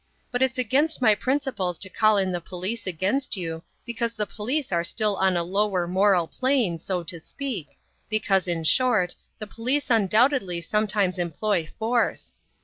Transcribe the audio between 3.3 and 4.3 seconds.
you, because the